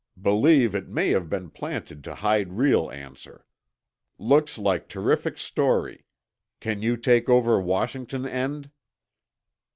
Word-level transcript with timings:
BELIEVE 0.19 0.73
IT 0.73 0.87
MAY 0.89 1.11
HAVE 1.11 1.29
BEEN 1.29 1.51
PLANTED 1.51 2.03
TO 2.03 2.15
HIDE 2.15 2.53
REAL 2.53 2.89
ANSWER. 2.89 3.45
LOOKS 4.17 4.57
LIKE 4.57 4.89
TERRIFIC 4.89 5.37
STORY. 5.37 6.05
CAN 6.59 6.81
YOU 6.81 6.97
TAKE 6.97 7.29
OVER 7.29 7.61
WASHINGTON 7.61 8.25
END? 8.27 8.71